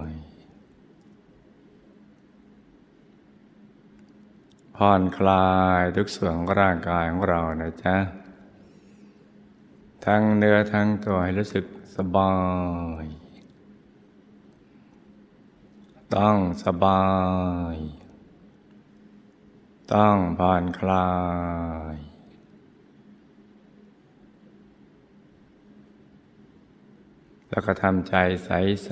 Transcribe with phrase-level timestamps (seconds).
[4.83, 7.95] ผ่อนคลายทุกส่วนของร่างกายของเรานะจ๊ะ
[10.05, 12.35] ทั้งเนื้อทั้งตัวให้รู้สึกสบา
[13.03, 13.05] ย
[16.15, 17.05] ต้องสบา
[17.73, 17.75] ย
[19.93, 21.11] ต้องผ่อนคลา
[21.93, 21.95] ย
[27.49, 28.91] แล้วก็ทำใจใส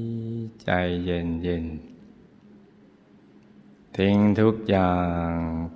[0.00, 0.70] ๆ ใจ
[1.04, 1.66] เย็นเย็น
[4.00, 4.94] ทิ้งทุกอย่า
[5.28, 5.30] ง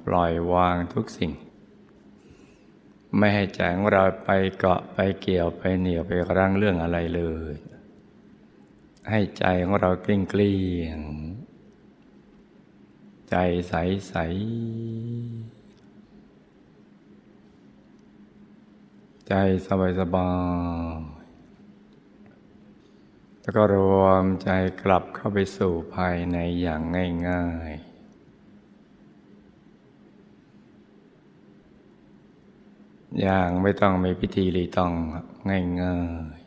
[0.07, 1.33] ปล่อยวางทุกสิ่ง
[3.17, 7.55] ไม่ให้ใจของเราไปเกาะไปเกี่ยวไปเหนี่ยวไปรั้งเรื่องอะไรเลย
[9.11, 11.01] ให้ใจของเราเกลี้ยงเกลี้ยง
[13.31, 13.37] ใจ
[13.69, 13.75] ใส
[14.09, 14.15] ใส
[19.29, 19.33] ใจ
[19.67, 20.33] สบายสบา
[20.99, 21.03] ย
[23.41, 24.49] แล้วก็รวมใจ
[24.83, 26.83] กลับเข้าไปสู่ภายในอย่าง
[27.29, 27.94] ง่าย ๆ
[33.21, 34.93] อย่างไม่ต้องมีพิธีรีตอง
[35.83, 35.97] ง่า
[36.35, 36.45] ยๆ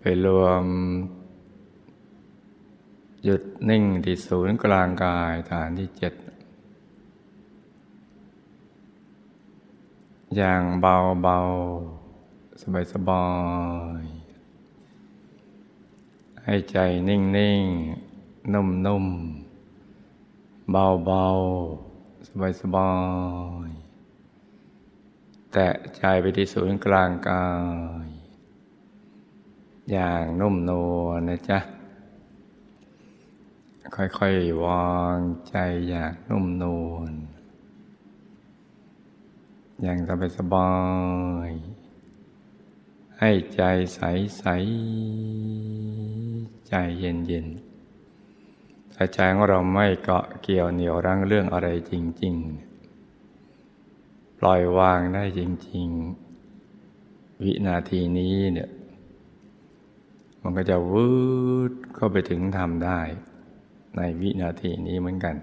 [0.00, 0.64] ไปรวม
[3.24, 6.14] หยุดนิ่งที่ศูนย์กลางกายฐานที่เจ็ด
[10.36, 11.38] อย่างเบาเบา
[12.60, 13.26] สบายสบา
[14.00, 14.02] ย
[16.44, 16.76] ให้ใจ
[17.08, 17.62] นิ่งนิ่ง
[18.52, 19.06] นุ่มนุ่ม
[20.72, 21.24] เบาเบา
[22.28, 22.90] สบายสบา
[23.68, 23.70] ย
[25.54, 27.46] แตะใจไปที่ศูนย์กลางกา
[28.06, 28.08] ย
[29.92, 31.58] อย่างนุ่มนวลนะจ๊ะ
[33.96, 35.56] ค่อยๆวางใจ
[35.88, 37.12] อย่างนุ่มนวล
[39.82, 40.72] อย่างสบายสบา
[41.48, 41.50] ย
[43.18, 43.62] ให้ใจ
[43.94, 44.00] ใส
[44.38, 44.44] ใส
[46.68, 47.46] ใจเย็นเย็น
[48.94, 51.92] ถ้าใจของเราไม่เกาะเกี่ยวเหนี่ยวรั้งเรื่องอะไรจ
[52.22, 52.73] ริง ๆ
[54.46, 55.88] ล่อยวางได้จริง
[56.66, 58.70] ๆ วินาทีนี้เนี่ย
[60.42, 61.10] มันก็จะวื
[61.70, 63.00] ดเข้าไปถึงทำได้
[63.96, 65.36] ในวินาทีนี้เหมือนกัน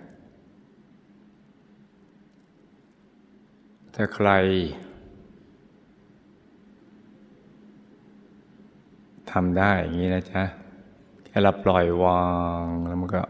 [3.96, 4.30] ถ้าใคร
[9.32, 10.44] ทำได้อย่างนี้นะจ๊ะ
[11.26, 12.26] แค่เราปล่อยวา
[12.64, 13.22] งแล้วมันก็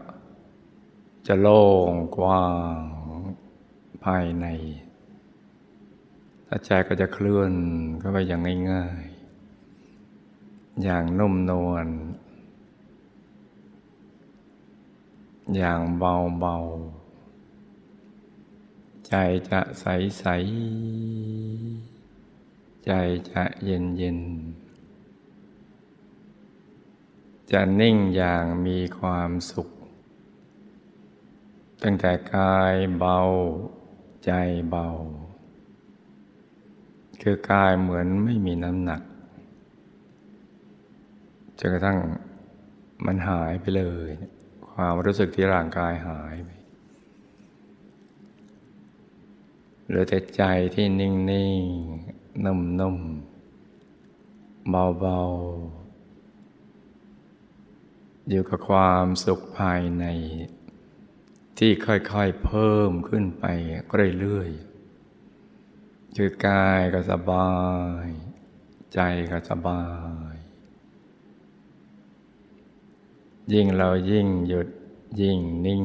[1.26, 2.44] จะโล่งกว้า
[2.74, 2.78] ง
[4.04, 4.46] ภายใน
[6.66, 7.52] ใจก็จะเคลื่อน
[7.98, 8.40] เข้าไปอย่าง
[8.70, 11.86] ง่ายๆ อย่างนุ่มนวล
[15.56, 19.14] อย่างเบาๆ ใจ
[19.50, 22.90] จะใสๆ ใจ
[23.30, 24.62] จะเย็นๆ
[27.50, 29.68] จะนิ่งอย่างมีความสุข
[31.82, 33.18] ตั้งแต่กายเบา
[34.24, 34.30] ใจ
[34.70, 34.88] เบา
[37.22, 39.02] คือกายเหมือนไม่มีน้ำหนัก
[41.58, 41.98] จนกระทั่ง
[43.06, 44.10] มันหายไปเลย
[44.70, 46.50] ความรู้สึกที่ร่างกายหายไป
[49.86, 50.42] เหลือแต่ใจ
[50.74, 51.62] ที่นิ่งนิ่ง
[52.44, 52.98] นุ่มนุ่ม
[54.70, 55.20] เบาเบา
[58.28, 60.04] อยู่กับความสุขภายใน
[61.58, 63.44] ที่ค่อยๆเพิ่มขึ้นไป
[64.20, 64.71] เรื่อยๆ
[66.16, 67.50] คือกายก็สบา
[68.04, 68.06] ย
[68.94, 69.00] ใจ
[69.30, 69.82] ก็สบา
[70.32, 70.34] ย
[73.52, 74.68] ยิ่งเรายิ่งหยุด
[75.20, 75.84] ยิ่งนิ่ง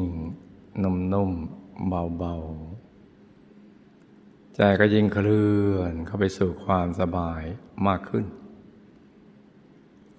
[0.84, 7.42] นุ่มๆเบาๆ ใจก็ยิ่งเคลื่อนเข้าไปสู่ความสบาย
[7.88, 8.26] มากขึ้น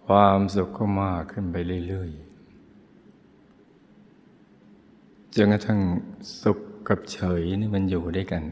[0.06, 1.56] ความสุขก็มากขึ้นไป
[1.86, 2.18] เรื่อยๆ
[5.34, 5.80] จนกระทั่ง
[6.42, 8.42] สุขกับเฉยนี่มันอยู่ด้วยกัน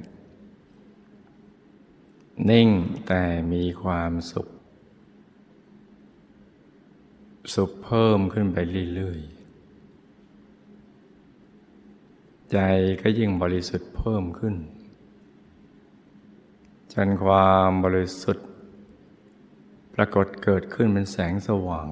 [2.51, 2.69] นิ่ง
[3.07, 3.23] แต่
[3.53, 4.47] มีความสุข
[7.55, 8.57] สุขเพิ่มขึ้นไป
[8.95, 9.37] เรื่อยๆ
[12.53, 12.59] ใจ
[13.01, 14.55] ก็ยิ่งบริสุทธิ์เพิ่มขึ้น
[16.93, 18.49] จนความบริสุทธิ์
[19.95, 21.89] ปรากฏเกิดขึ้นเป็นแสงสว่าง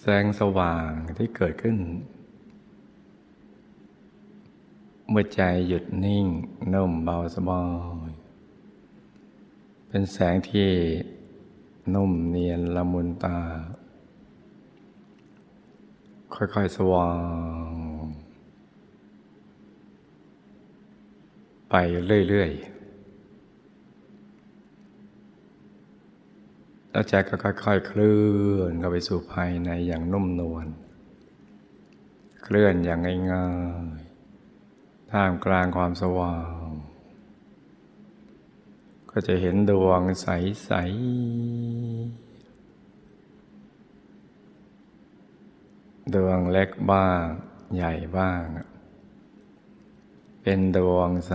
[0.00, 0.88] แสงสว่าง
[1.18, 1.76] ที่เกิดขึ้น
[5.10, 6.26] เมื่อใจหยุดนิ่ง
[6.72, 7.62] นุ่มเบาสบา
[8.08, 8.10] ย
[9.88, 10.68] เป็นแสงที่
[11.94, 13.38] นุ่มเนียนละมุนตา
[16.34, 17.10] ค่อยๆสว่า
[18.02, 18.04] ง
[21.70, 21.74] ไป
[22.28, 22.72] เรื่อยๆ
[26.90, 28.20] แล้วใจก็ค่อยๆ เคลื่
[28.56, 30.66] อนเข้าไปสู่ภายในอย่างนุ่มนวล
[32.42, 33.00] เคลื่อนอย่าง
[33.32, 33.48] ง่า
[33.98, 34.11] ยๆ
[35.16, 36.68] ท่ามกลางความสว่าง
[39.10, 40.72] ก็จะเห็นดวงใส ๆ
[46.14, 47.24] ดวงเล็กบ้าง
[47.74, 48.42] ใหญ่บ้าง
[50.42, 51.32] เป็นดวงใส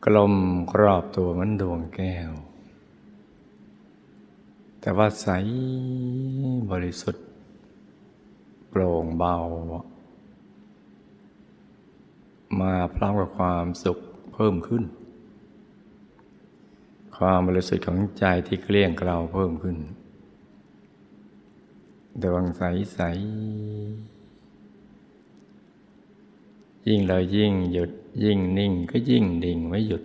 [0.00, 0.34] ๆ กลม
[0.72, 2.32] กรอบตัวมือนดวงแก้ว
[4.80, 5.28] แต่ว่าใส
[6.70, 7.24] บริสุทธิ์
[8.68, 9.36] โปร่งเบา
[12.60, 13.98] มาพร้อมกับความสุข
[14.34, 14.84] เพิ่มขึ้น
[17.16, 19.76] ความบริสุทธิ์ของใจที่เกลี้ยงเกลาเพิ่มขึ้น
[22.22, 22.62] ดวงใส
[22.94, 23.00] ใส
[26.88, 27.90] ยิ่งเรายิ่งหยุด
[28.24, 30.02] ยิ่งนิ่งก็ยิ่งดิ่งไม่หยุด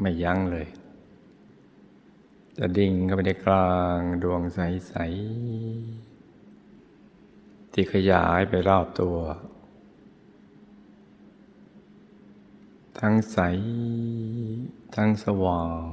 [0.00, 0.66] ไม่ยั้งเลย
[2.58, 9.16] จะดิ่งเข้าไปในกลางดวงใสๆที่ขยายไปรอบตัว
[12.98, 13.38] ทั้งใส
[14.94, 15.88] ทั้งสว่าง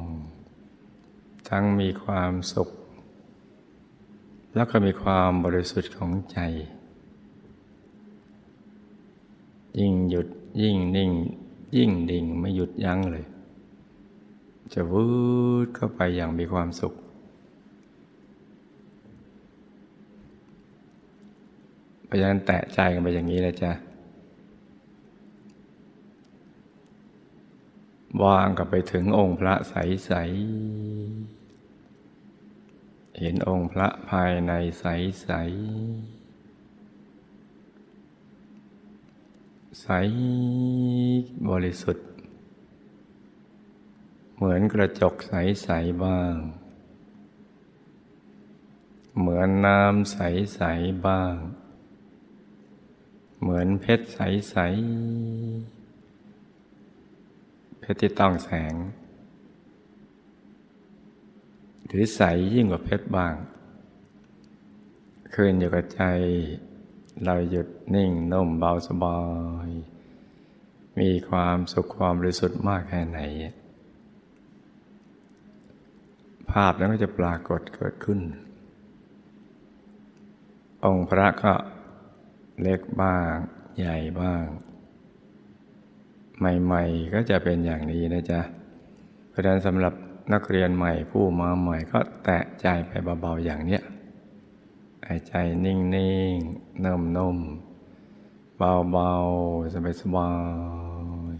[1.50, 2.69] ทั้งมีความสุข
[4.56, 6.40] แล้วก็มีความบริสุทธิ์ของใจ
[9.80, 10.28] ยิ่งหยุด
[10.62, 11.12] ยิ่งนิ่ง
[11.78, 13.25] ยิ่งดิ่งไม่หยุดยั้งเลย
[14.74, 15.06] จะวื
[15.66, 16.94] ดเข้าไปอย่างมีความสุข
[22.10, 23.72] พราะฉะนั้นแตะใจกันไปอย่างนี้เลยจ้ะ
[28.24, 31.40] วางกับไปถึงองค์พระใสๆ
[33.20, 35.22] เห็นองค์พระภายในใสๆ
[39.82, 39.88] ใส
[41.50, 42.08] บริสุทธิ์
[44.36, 46.36] เหมือนกระจกใส ๆ บ้าง
[49.20, 51.36] เหมือนน้ำใส ๆ บ้าง
[53.42, 55.79] เหมือนเพชรใสๆเพ
[57.94, 58.74] ชรที่ต้องแสง
[61.86, 62.21] หรือใส
[62.53, 63.36] ยิ่งกว่าเพชรบาง
[65.33, 66.01] ขึ้นอยู่กับใจ
[67.24, 69.19] เราหยุดนิ่งนุ่มเบาสบา
[69.68, 69.69] ย
[71.00, 73.19] มีความสุขความบริสุทธิ์มากแค่ไหน
[76.51, 78.19] ภาพนั้นก็จะปรากฏเกิดขึ้น
[80.86, 81.53] องค์พระก็
[82.62, 83.31] เล็กบ้าง
[83.80, 84.45] ใหญ่บ้าง
[86.39, 88.41] ใหม่ ๆ ก็จะเป็นอย่างนี้นะจ๊ะ
[89.30, 89.94] เพราะฉะนั้นสำหรับ
[90.33, 92.91] นักเรียนใหม่ผู้มาใหม่ก็แตะใจไป
[93.21, 93.81] เบาๆอย่างเนี้ย
[95.06, 95.33] หายใจ
[95.65, 96.36] นิ่งนิ่ง
[96.83, 97.38] นุ่มนุ่ม
[98.57, 99.12] เบาเบา
[99.74, 100.30] สบายสบา
[101.31, 101.33] ย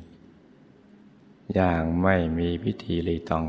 [1.55, 3.45] อย่างไม่มีพิธีรีตอง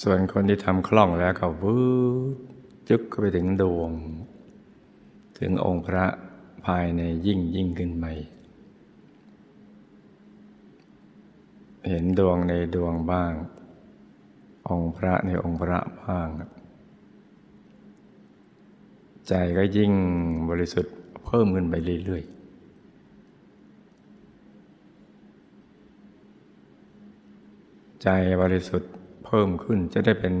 [0.00, 1.78] ส่วนคนที่ทำคล่องแล้วก็วื
[2.34, 2.36] ด
[2.88, 3.92] จึกก็ไปถึงดวง
[5.38, 6.06] ถึงองค์พระ
[6.66, 8.06] ภายในยิ่งยิ่งขึ้นไป
[11.86, 13.32] เห็นดวงในดวงบ้าง
[14.68, 16.28] องค์พระในองค์พระบ้าง
[19.28, 19.92] ใจก็ยิ่ง
[20.50, 21.74] บริสุทธิ์เพิ่มขึ้นไป
[22.04, 22.40] เรื่อยๆ
[28.02, 28.08] ใจ
[28.42, 28.90] บริสุทธิ์
[29.24, 30.34] เพิ่มขึ้นจะได้เป็น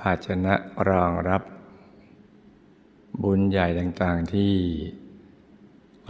[0.00, 0.54] ภาชนะ
[0.88, 1.42] รองรับ
[3.22, 4.54] บุญใหญ่ต่างๆที่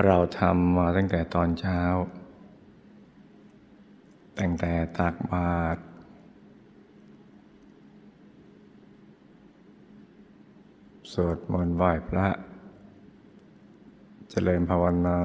[0.04, 1.80] เราทำมาตั้งแต่ตอนเช้า
[4.38, 5.80] ตั้งแต่ตักบาตร
[11.12, 12.28] สวดมนต์ไหว้พระ
[14.30, 15.20] เจริญภาวนา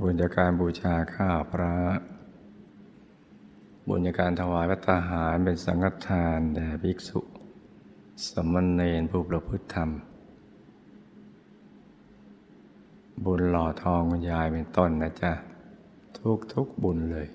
[0.00, 1.76] บุญญากการบูชาข้าพระ
[3.88, 7.20] บุญญาการถวายพระทหารเป็นสังฆทานแด่ภิกษุ
[8.28, 9.90] สมณเณรผู้ประพฤติธรรม
[13.24, 15.32] บุญหล่อทองคุณยายเป็นต้นนะจ๊ะ
[16.18, 17.28] ทุกทุกบุญเลย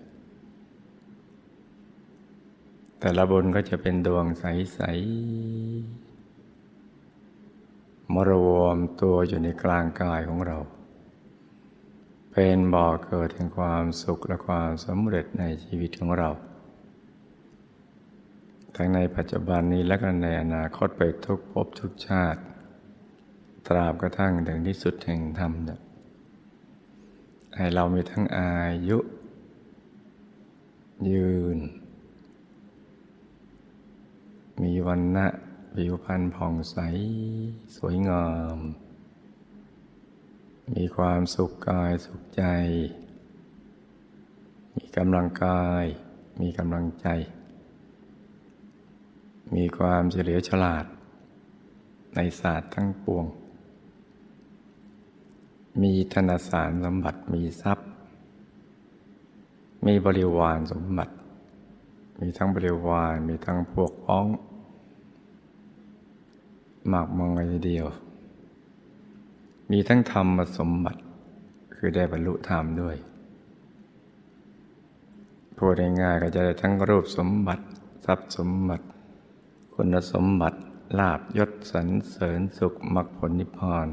[3.00, 6.06] แต่ละบุญก็จะเป็นดวงใส ๆ
[8.13, 10.58] มรวมตัวอยู่ในกลางกายของเรา
[12.32, 16.30] เป็นบ่อเกิดแห่งความสุขและความสำเร็จในชีวิตของเรา
[18.75, 22.41] ทั้งในปัจจุบันนี้และก็ในอนาคตไปทุกภพทุกชาติ
[23.67, 25.53] ตราบกระทั่งถึงที่สุดแห่งธรรม
[27.55, 28.53] ให้เรามีทั้งอา
[28.89, 28.98] ยุ
[31.12, 31.58] ยืน
[34.62, 35.27] มีวันนะ
[35.75, 36.77] ผิวพรรณผ่องใส
[37.77, 38.60] สวยงาม
[40.75, 42.44] มีความสุขกายสุขใจ
[44.75, 45.86] มีกำลังกาย
[46.41, 47.08] มีกำลังใจ
[49.56, 50.86] มีความเฉลียวฉลาด
[52.16, 53.26] ในศาสตร์ทั้งปวง
[55.82, 57.88] มีธนสารสมบัติมีทรัพย์
[59.86, 61.14] มีบริวารสมบัติ
[62.20, 64.26] มีทั้งบริวาร มีทั้งพวกพ้อง
[66.88, 67.86] หมากมองเลยเดียว
[69.72, 71.02] มีทั้งธรรมสมบัติ
[71.74, 72.96] คือได้บรรลุธรรมด้วย
[75.58, 77.64] พูดง่ายๆก็จะได้ทั้งรูปสมบัติ
[78.06, 78.86] ทรัพย์สมบัติ
[79.79, 80.60] คุณสมบัติ
[81.00, 83.88] ลาบยศสรรเสริญสุขมรรคผลนิพพาน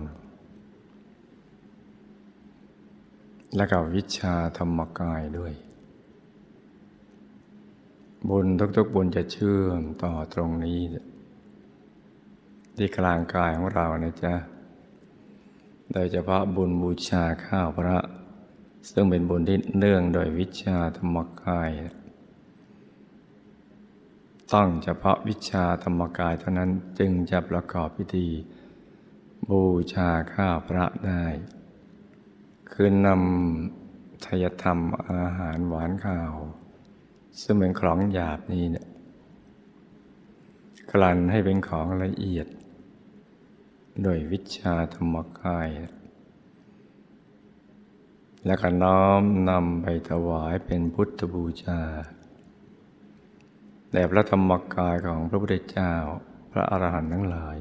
[3.57, 5.53] และก็วิชาธรรมกายด้วย
[8.29, 8.47] บุญ
[8.77, 10.81] ทุกๆบุญจะเชื่อมต่อตรงนี้
[12.77, 14.35] ที่กลางกายของเรานะจ๊ะ
[15.93, 17.99] โดยเฉพาะบุญบูชาข้าวพระ
[18.91, 21.71] ซึ่งเป็นบุญที่เนื่องโดยวิชาธรรมกาย
[24.55, 28.29] ต้องเฉพาะวิชาธรรมกายเท่านั้นจึงจะประกอบพิธี
[29.49, 31.25] บูชาข้าพระได้
[32.73, 34.79] คือนำทยธรรม
[35.09, 36.33] อาหารหวานข้าว
[37.41, 38.87] ซึ่งเป็นของหยาบนี้เนี่ย
[40.93, 42.47] กลั่นให้เป็นของละเอียด
[44.03, 45.69] โดยวิชาธรรมกาย
[48.47, 51.81] และก็น้อมนำไปถวายเป็นพุทธบูชา
[53.93, 55.93] แด่พระธรรมกายของพระพุทธเจ้า
[56.53, 57.57] พระอรหันต์ทั้งหลาย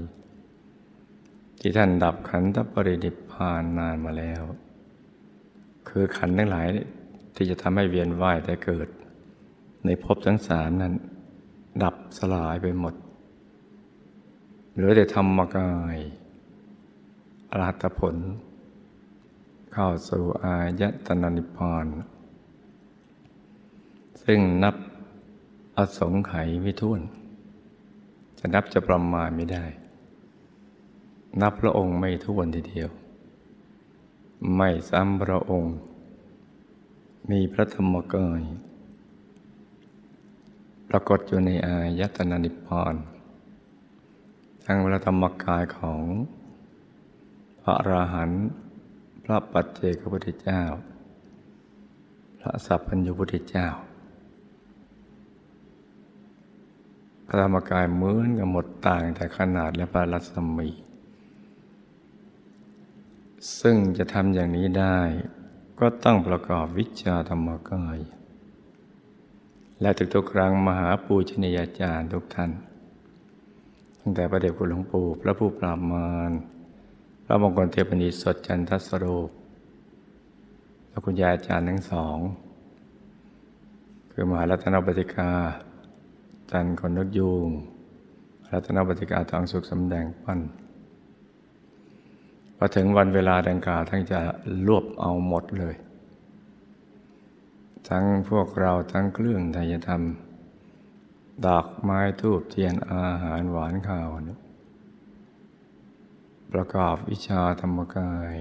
[1.59, 4.43] ที่ท่านดับขันธปรินิพพานนานมาแล้ว
[5.89, 6.67] คือขันทั้งหลาย
[7.35, 8.88] ที่จะทำให้เวียนว่ายแต่เกิด
[9.85, 10.93] ในภพทั้งสามนั้น
[11.83, 12.93] ดับสลายไปหมด
[14.73, 15.97] เหลือแต่ธรรมกาย
[17.51, 18.15] อรหัตผล
[19.73, 21.85] เข้าสู่อายตนะนิพพาน
[24.23, 24.75] ซึ่งนับ
[26.00, 27.01] สงไขยไม่ท้วน
[28.39, 29.65] จะนับจะประมาณไม่ได้
[31.41, 32.89] นับพระองค์ไม่ท้วนทีเดียว
[34.55, 35.75] ไม่ซ้ำพระองค์
[37.31, 38.41] มีพระธรรมกาย
[40.89, 42.95] ปรากฏอยู่ในอายตนะนิพพาน
[44.65, 46.03] ทั้งพระธรรมกายของ
[47.61, 48.43] พระอราหันต์
[49.23, 50.61] พระปัจเจกพุทธเจ้า
[52.39, 53.67] พระสัพพัญญุพุทธเจ้า
[57.33, 60.69] พระธรรมกายเหมือนกับหมดต่างแต่ขนาดและพระรัศมี
[63.59, 65.00] ซึ่งจะทำอย่างนี้ได้
[65.79, 67.97] ก็ต้องประกอบวิชาธรรมกาย
[69.81, 72.51] และทุกๆครั้งมหาปูชนียาจารย์ทุกท่าน
[74.00, 76.31] ตั้งแต่พระเดชคุณหลวงปู่พระผู้ปราบมาร
[77.27, 79.05] ระมงคลเทพนิสดจันทสโร
[80.89, 82.17] และคุณยายอาจารย์ทั้งสอง
[84.11, 85.31] คือมหารัตนปฏิกา
[86.51, 87.50] จันคนนกยูง
[88.51, 90.39] รัตนปฏิกาทองสุขสำแดงปั้น
[92.58, 94.20] พอถึงวันเวลาดังกล่าวทั้งจะ
[94.67, 95.75] รวบเอาหมดเลย
[97.89, 100.01] ทั้งพวกเราทั้งเครื่องไทยธรรม
[101.46, 104.08] ดอกไม้ทูบเทียนอาหารหวานข้าว
[106.51, 108.36] ประกอบวิชาธรรมกาย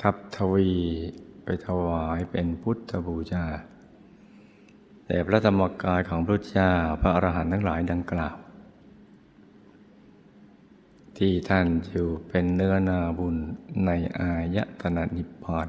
[0.00, 0.70] ทับทวี
[1.44, 3.46] ไปถวายเป็นพุทธบูชา
[5.12, 8.36] แต่พระธรรมกายของพระเจ้าพระอรหันต์ทั้งหลายดังกล่าว
[11.18, 13.36] ที่ท่านอยู่เป็นเนื้อนาบุญ
[13.86, 15.68] ในอายตนะนิพพาน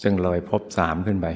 [0.00, 1.26] ซึ่งลอยพบสามขึ้นไป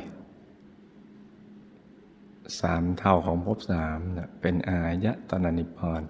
[2.61, 3.99] สามเท่าของพบสาม
[4.41, 6.03] เป็นอายตนะนิพพาน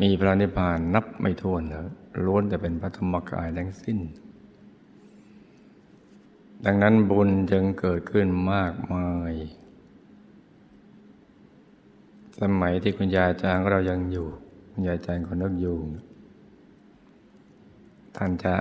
[0.00, 1.86] มีพระนิพพานนับไม่ถ้วนแล้ว
[2.24, 4.00] ล้วนแต่เป็นพระธรรมกายทั้งสิ้น
[6.66, 9.32] ดังนั้นบุญจึงเกิดขึ้นมากมาย
[12.40, 14.28] สมัยที่คุณยายจางเรายังอยู่
[14.70, 15.78] คุณยายจางคนนึกอยู่
[18.16, 18.54] ท่านจะ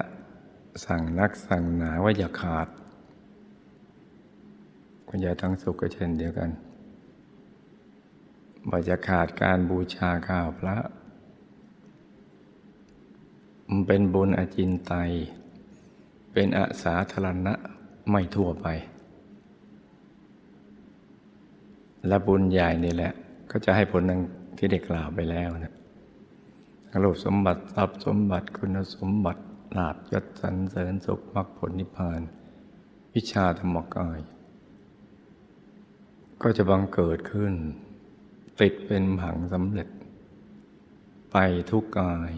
[0.86, 2.68] สั่งนักสั่งหนาว่าอย่าขาด
[5.08, 6.50] คุณยายทั้งสุขก็เช่นเดียวกัน
[8.70, 10.78] ว่าจะขาดการบูชาข้าวพระ
[13.70, 15.12] มันเป็นบุญอจินไตย
[16.34, 17.54] เป็นอาสาธารณะ
[18.10, 18.68] ไม่ทั่วไป
[22.08, 23.14] และบุญใหญ่นี่แหละ
[23.52, 24.22] ก็จะให้ผลดัง
[24.58, 25.74] ที่ได้กล่าวไปแล้วนะ
[27.04, 29.42] รูปสมบัติทรัพย์สมบัติคุณสมบัติ
[29.78, 32.22] ลาบยศสรรเสริญสุขมรรคผลนิพพาน
[33.14, 34.20] วิชาธรรมกาย
[36.42, 37.54] ก็จะบังเกิดขึ้น
[38.60, 39.90] ติดเป็นผังสำเร็จ
[41.32, 41.38] ไป
[41.70, 42.34] ทุกกาย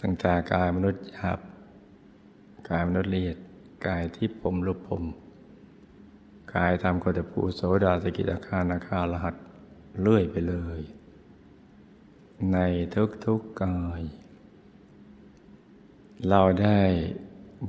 [0.00, 1.40] ตั้งแต่กายมนุษย์หยาบ
[2.68, 3.38] กายมนุษย์ละเอียด
[3.86, 5.02] กายที่ผมรูปผม
[6.54, 9.34] กายทำโคตภูโสดาสกิตาคานาคาลหัด
[10.00, 10.80] เลื่อยไปเลย
[12.52, 12.58] ใน
[12.94, 14.02] ทุกๆกกาย
[16.28, 16.80] เราได้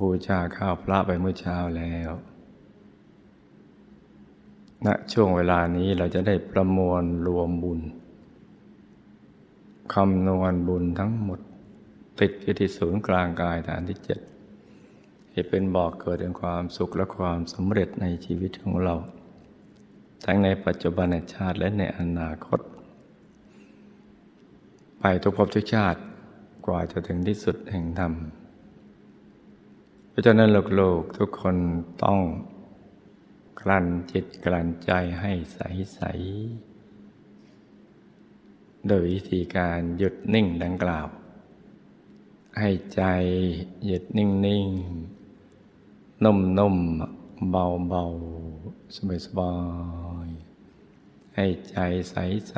[0.00, 2.10] บูชาข้าวพระไปเมื่อเช้าแล้ว
[4.86, 7.80] ณนะช่วงเวลานี้เราจะได้ประมวลรวมบุญ
[9.94, 11.40] คำนวณบุญทั้งหมด
[12.20, 14.20] ติดอยู่ที่ศูนย์กลางกายฐานที่เจ็ด
[15.34, 18.94] จะเป็นบอกเกิดแห่งความสุขและความสำเร็จในชีวิตของเรา
[20.24, 22.60] ทั้งในปัจจุบันชาติและในอนาคต
[24.98, 26.00] ไปทุกภพทุกชาติ
[26.66, 28.12] กว่าจะถึงที่สุดแห่งธรรม
[30.08, 31.56] เพราะฉะนั้นโลกๆทุกคน
[32.04, 32.20] ต้อง
[33.60, 41.06] กลั่นจิตกลั่นใจให้ใสๆโดยวิธีการหยุดนิ่งดังกล่าว
[42.58, 43.02] ให้ใจ
[43.86, 45.09] หยุดนิ่งๆ
[46.24, 46.76] นุ่มนุ่ม
[47.50, 48.04] เบาเบา
[48.94, 49.54] สบายสบา
[50.26, 50.28] ย
[51.34, 51.76] ให้ใจ
[52.10, 52.16] ใส
[52.48, 52.54] ใส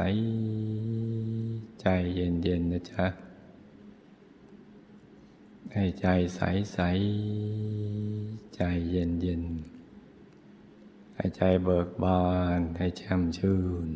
[1.80, 3.06] ใจเย็นเย็นนะจ๊ะ
[5.72, 6.40] ให้ใจใส
[6.74, 6.78] ใส
[8.56, 9.42] ใจเย็นเย็น
[11.16, 12.22] ให้ใจเบิกบา
[12.58, 13.86] นให้แช่มชื่น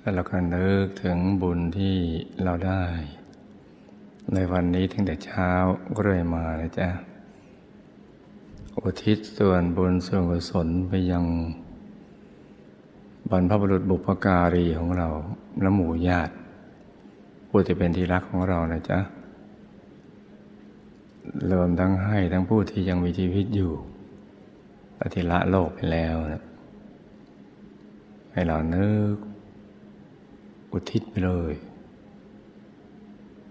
[0.00, 1.96] แล้วเราก็นึกถึงบุญที่
[2.42, 2.84] เราได้
[4.34, 5.50] ในวันนี้ตั้งแต่เช้า
[6.00, 6.88] เรื่อยมาเลยจ้ะ
[8.80, 11.24] อุทิศส่วนบุญส่วนกุศลไปยัง
[13.30, 15.08] บรรพบุรุษบุพการีของเรา
[15.60, 16.32] และหมู่ญาติ
[17.48, 18.98] ผู้ที่เป็นที่รักของเรานะจ๊ะ
[21.52, 23.72] รวมทั้งให้ทั้งผู้ที่ยังมีชีวิตอยู่
[24.96, 26.44] และที่ละโลกไปแล้วนะ
[28.32, 29.16] ให้เรานึก
[30.72, 31.54] อุทิศไปเลย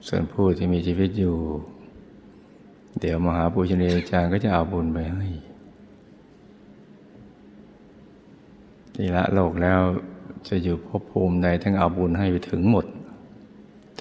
[0.08, 1.36] ส่วนผู้ที่มีชีวิตอยู่
[3.00, 5.28] เดี๋ยวมหาปุชนีอาจารย์ก็จะเอาบุญไปให้
[8.94, 9.82] ที่ละโลกแล้ว
[10.48, 12.86] จะอยู่ภพภูมิใดทั้งเอาบุญให้ไปถึงหมด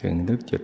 [0.00, 0.62] ถึงทุกจุด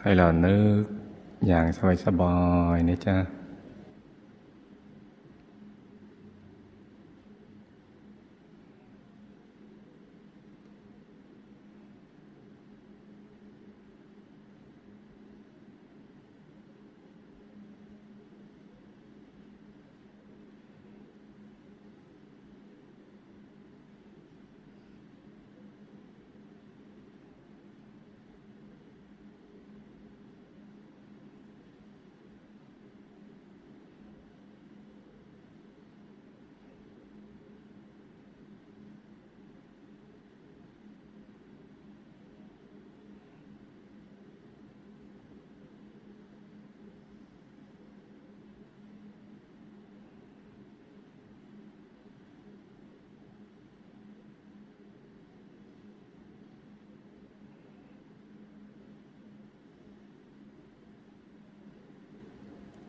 [0.00, 0.82] ให้เรานึก
[1.46, 1.66] อย่าง
[2.04, 2.36] สบา
[2.74, 3.16] ยๆนะจ๊ะ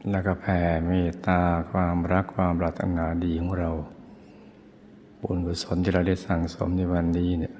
[0.10, 3.72] แล้วก็แผ่เมตตาความรักความปรารถนาดีของเรา
[5.22, 7.56] บุญกุศลที่เราได้สั่งสมในวันนี้เนี่ย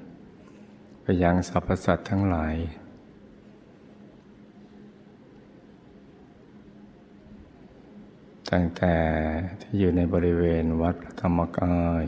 [1.02, 2.54] ไปยังสรรพสัตว์ทั้งหลาย
[8.50, 8.94] ตั้งแต่
[9.60, 12.04] ที่อยู่ในบริเวณวัดพระธรรมกาย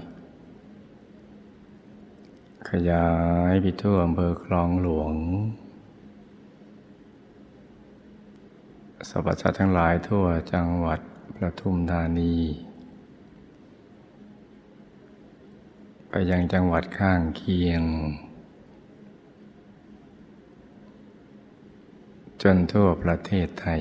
[2.70, 3.08] ขยา
[3.52, 5.14] ยไปทั่วอำเภอคลองหลวง
[9.08, 11.00] สรรพสัตว์ทั้งหลายทั่วจังหวัด
[11.36, 12.34] ประทุมธานี
[16.08, 17.82] ไปยังจังหวัดข้างเคียง
[22.42, 23.80] จนทั่วประเทศไทย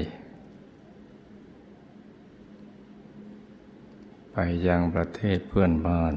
[4.31, 6.13] ไปยังประเทศเพื่อนบ้าน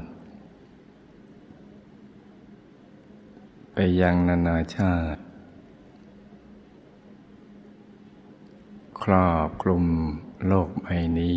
[3.73, 5.19] ไปยังนานาชาติ
[9.03, 9.85] ครอบคลุม
[10.47, 10.87] โลกใบ
[11.19, 11.35] นี้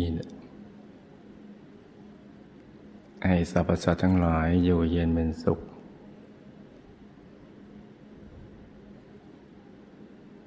[3.25, 5.59] ให้สรรพสัตว์ทั้งหลายอยู่เย็นเป็นสุข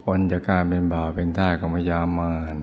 [0.01, 2.57] พ้นจากการเป็นบ่าวเป็นท่าของมยามาน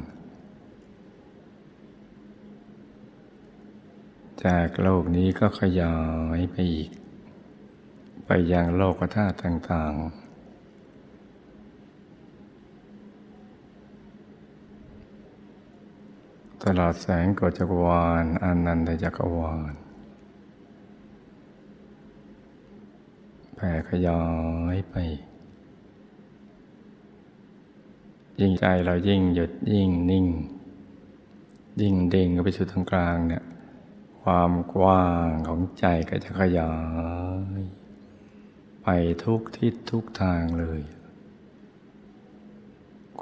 [4.46, 5.96] จากโลกนี้ก็ขยา
[6.38, 6.90] ยไปอีก
[8.26, 10.23] ไปยังโลกธาตุต่าง ๆ
[16.66, 19.74] ตลอดแสงกจักรวาลอนันตจักรวาล
[23.56, 24.22] แผ่ขยา
[24.76, 24.96] ยไป
[28.40, 30.28] ยิ่งใจเรายิ่งหยุดยิ่งนิ่ง
[31.82, 33.44] ยิ่งเด้งไปสู่ตรงกลางเนี่ย
[34.22, 36.74] ความกว้างของใจก็จะขยา
[37.60, 37.62] ย
[38.84, 38.88] ไป
[39.24, 40.82] ทุกทิศทุกทางเลย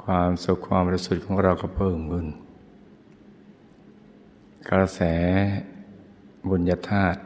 [0.02, 2.26] ความสุขความรู้สึกของเราก็เพิ่มขึ้น
[4.70, 5.00] กระแส
[6.48, 7.20] บุญญาธาตุ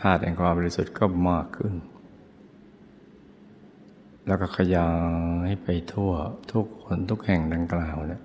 [0.00, 1.74] ธาตุแห่งความบริสุทธิ์ก็มากขึ้น
[4.26, 4.90] แล้วก็ขยา
[5.48, 6.12] ยไปทั่ว
[6.52, 8.20] ทุกคนทุกแห่งดังกล่าวเนะ